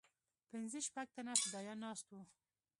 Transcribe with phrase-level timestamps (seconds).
[0.49, 2.21] پنځه شپږ تنه فدايان ناست وو.